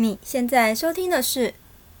[0.00, 1.48] 你现在收听的是《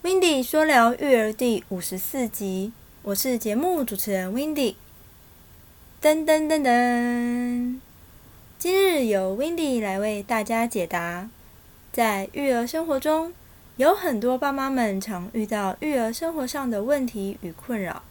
[0.02, 2.70] w i n d y 说聊育儿》第五十四集，
[3.02, 4.76] 我是节目主持人 w i n d y
[6.00, 7.80] 噔噔噔噔，
[8.56, 11.28] 今日由 w i n d y 来为大家解答，
[11.90, 13.32] 在育儿生活中，
[13.78, 18.04] 有很多爸妈们常遇到育儿生活上的问题与困扰，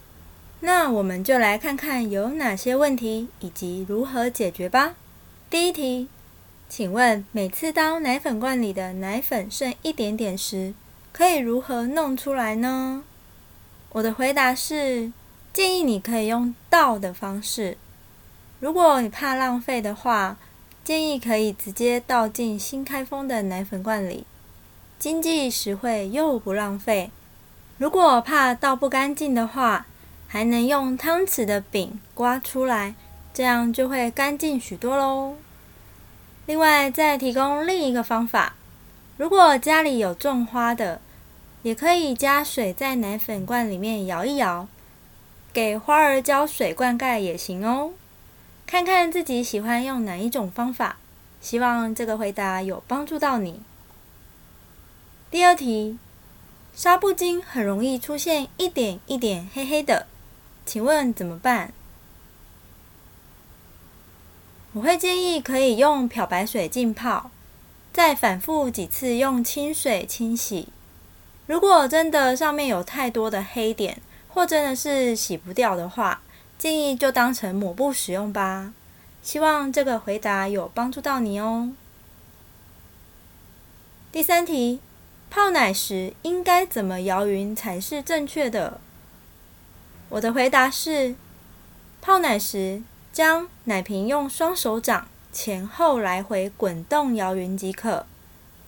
[0.60, 4.96] 那我们就来看看有哪些问题以及如何解决吧。
[5.48, 6.08] 第一题。
[6.68, 10.74] 请问，每次当奶粉罐里的奶粉剩一点点时，
[11.12, 13.02] 可以如何弄出来呢？
[13.92, 15.10] 我的回答是：
[15.52, 17.78] 建议你可以用倒的方式。
[18.60, 20.36] 如果你怕浪费的话，
[20.84, 24.26] 建议可以直接倒进新开封的奶粉罐里，
[24.98, 27.10] 经济实惠又不浪费。
[27.78, 29.86] 如果怕倒不干净的话，
[30.26, 32.94] 还能用汤匙的柄刮出来，
[33.32, 35.36] 这样就会干净许多喽。
[36.48, 38.54] 另外，再提供另一个方法：
[39.18, 40.98] 如果家里有种花的，
[41.62, 44.66] 也可以加水在奶粉罐里面摇一摇，
[45.52, 47.90] 给花儿浇水灌溉也行哦。
[48.66, 50.96] 看看自己喜欢用哪一种方法。
[51.42, 53.60] 希望这个回答有帮助到你。
[55.30, 55.98] 第二题，
[56.74, 60.06] 纱布巾很容易出现一点一点黑黑的，
[60.64, 61.74] 请问怎么办？
[64.74, 67.30] 我会建议可以用漂白水浸泡，
[67.90, 70.68] 再反复几次用清水清洗。
[71.46, 76.20] 如果真的上面有太多的黑点，或真的是洗不掉的话，
[76.58, 78.74] 建议就当成抹布使用吧。
[79.22, 81.72] 希望这个回答有帮助到你哦。
[84.12, 84.80] 第三题，
[85.30, 88.78] 泡奶时应该怎么摇匀才是正确的？
[90.10, 91.14] 我的回答是，
[92.02, 92.82] 泡奶时。
[93.18, 98.06] 将奶瓶用双手掌前后来回滚动摇匀即可，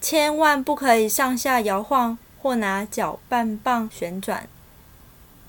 [0.00, 4.48] 千万不可以上下摇晃或拿搅拌棒旋转，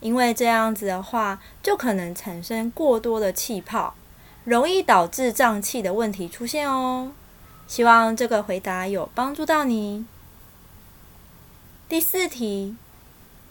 [0.01, 3.95] 因为这样子的话就可能产生过多的气泡，
[4.44, 7.12] 容易导致胀气的问题出现哦。
[7.68, 10.06] 希望这个回答有帮助到你。
[11.89, 12.75] 第四题，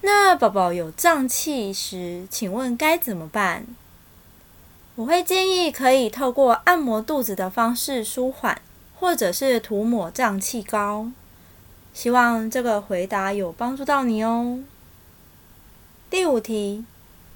[0.03, 3.67] 那宝宝有胀气时，请问该怎么办？
[5.01, 8.61] 我会建议可以透过按摩肚子的方式舒缓，
[8.99, 11.07] 或者是涂抹胀气膏。
[11.95, 14.59] 希望这个回答有帮助到你哦。
[16.11, 16.85] 第五题，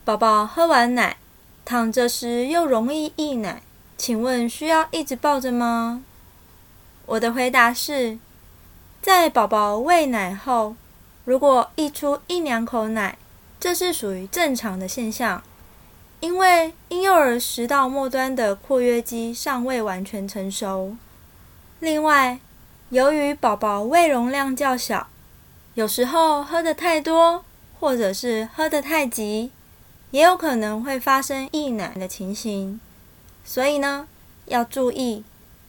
[0.04, 1.16] 宝宝喝完奶
[1.64, 3.62] 躺着时又容易溢奶，
[3.96, 6.02] 请问需要一直抱着吗？
[7.06, 8.18] 我的回答是，
[9.00, 10.76] 在宝宝喂奶后，
[11.24, 13.16] 如果溢出一两口奶，
[13.58, 15.42] 这是属于正常的现象。
[16.24, 20.96] 因为婴幼儿食道末端的括约肌尚未完全成熟，
[21.80, 22.38] 另外，
[22.88, 25.08] 由于宝宝胃容量较小，
[25.74, 27.44] 有时候喝得太多，
[27.78, 29.52] 或者是喝得太急，
[30.12, 32.80] 也有可能会发生溢奶的情形。
[33.44, 34.08] 所以呢，
[34.46, 35.22] 要注意，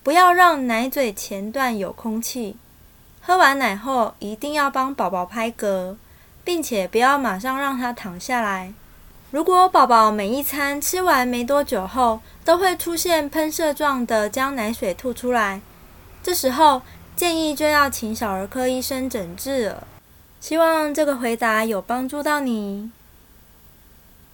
[0.03, 2.55] 不要让奶嘴前段有空气。
[3.19, 5.97] 喝完奶后，一定要帮宝宝拍嗝，
[6.45, 8.73] 并且不要马上让他躺下来。
[9.35, 15.59] 如果宝宝每一餐吃完没多久后，都会出现喷射状的将奶水吐出来，
[16.23, 16.81] 这时候
[17.17, 19.85] 建议就要请小儿科医生诊治了。
[20.39, 22.89] 希望这个回答有帮助到你。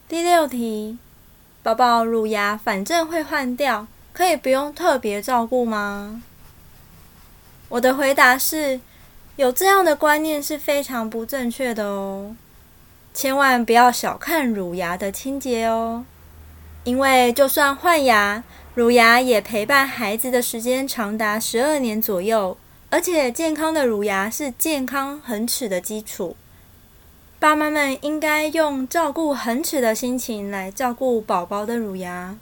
[0.07, 0.99] 第六题，
[1.63, 6.21] 宝宝乳牙反正会换掉，可以不用特别照顾吗？
[7.69, 8.79] 我的回答是，
[9.37, 12.35] 有这样的观念是非常不正确的哦。
[13.13, 16.05] 千万不要小看乳牙的清洁哦，
[16.83, 22.57] 因为就算换牙，乳牙也陪伴孩子的时间长达十二年左右，
[22.89, 26.35] 而且健康的乳牙是健康恒齿的基础。
[27.37, 32.37] 爸妈们应该用照顾恒齿的心情来照顾宝宝的乳牙。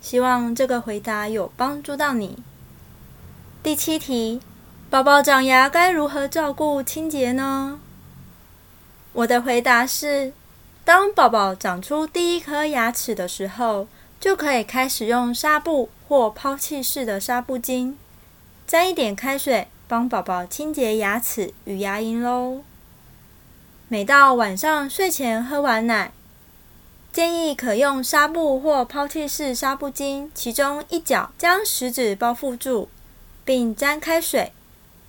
[0.00, 2.38] 希望这个回答有帮助到你。
[3.62, 4.40] 第七题，
[4.88, 7.80] 宝宝长牙该如何照顾清洁呢？
[9.16, 10.34] 我的回答是：
[10.84, 13.88] 当宝宝长出第一颗牙齿的时候，
[14.20, 17.94] 就可以开始用纱布或抛弃式的纱布巾，
[18.66, 22.60] 沾一点开水，帮宝宝清洁牙齿与牙龈喽。
[23.88, 26.12] 每到晚上睡前喝完奶，
[27.10, 32.90] 建议可用纱布或抛弃式纱布巾，其中一角将食指包覆住，
[33.46, 34.52] 并沾开水，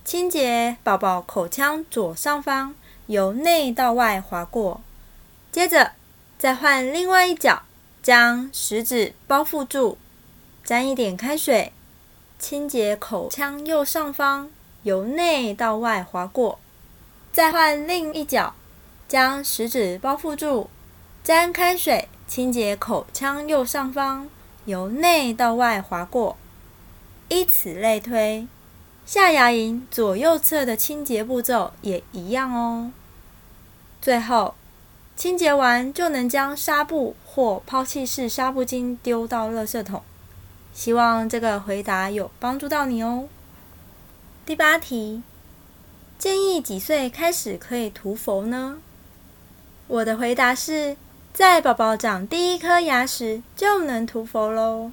[0.06, 2.74] 清洁宝宝口腔左上方。
[3.08, 4.82] 由内到外划过，
[5.52, 5.94] 接着
[6.38, 7.64] 再换另外一角，
[8.04, 9.98] 将食指包覆住，
[10.64, 11.72] 沾一点开水，
[12.38, 14.50] 清洁口腔右上方，
[14.84, 16.60] 由内到外划过，
[17.32, 18.54] 再换另一脚，
[19.08, 20.70] 将食指包覆住，
[21.24, 24.30] 沾开水清洁口腔右上方，
[24.66, 26.36] 由内到外划过，
[27.30, 28.46] 依此类推。
[29.08, 32.92] 下牙龈左右侧的清洁步骤也一样哦。
[34.02, 34.54] 最后，
[35.16, 40.04] 清洁完就能将纱布或抛弃式纱布巾丢到垃圾桶。
[40.74, 43.30] 希望这个回答有帮助到你哦。
[44.46, 45.24] 第八题。
[46.20, 48.80] 建议几岁开始可以涂氟呢？
[49.88, 50.98] 我的回答是
[51.32, 54.92] 在宝宝长第一颗牙时就能涂氟喽，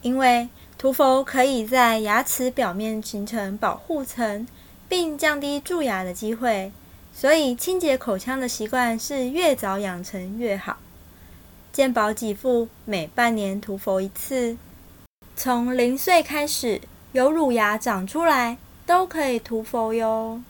[0.00, 0.48] 因为
[0.80, 4.48] 涂氟可以在牙齿表面形成保护层，
[4.88, 6.72] 并降低蛀牙的机会，
[7.14, 10.78] 所以清洁口腔的习惯是越早养成越好。
[11.70, 14.56] 健保给付每半年涂氟一次，
[15.36, 16.80] 从零岁开始
[17.12, 18.56] 有乳牙长出来
[18.86, 20.40] 都可以涂氟哟。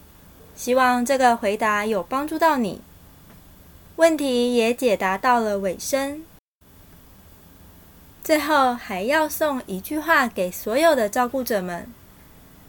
[0.54, 2.80] 希望这个回答有帮助到你，
[3.96, 6.22] 问题也解答到了尾声。
[8.22, 11.86] 最后还要送一句话给所有的照顾者们：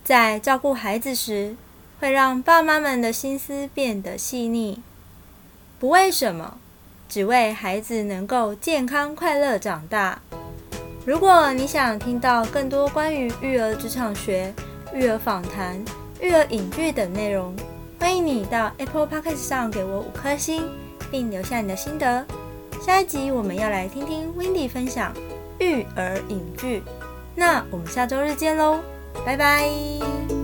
[0.04, 1.56] 在照顾孩子时，
[2.00, 4.82] 会让爸妈们的心思变得细腻，
[5.78, 6.58] 不为什么，
[7.10, 10.22] 只为孩子能够健康快乐长大。
[11.06, 14.54] 如果你想听到更多关于育儿职场学、
[14.94, 15.84] 育儿访谈、
[16.22, 17.54] 育儿影剧等内容，
[18.00, 20.64] 欢迎你到 Apple Podcast 上给我五颗星，
[21.12, 22.26] 并留下你的心得。
[22.84, 25.14] 下一集我们要来听听 Wendy 分享
[25.60, 26.82] 育儿影剧，
[27.36, 28.80] 那我们下周日见喽，
[29.26, 30.41] 拜拜。